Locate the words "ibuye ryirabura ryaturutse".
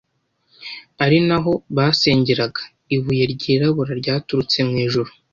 2.95-4.57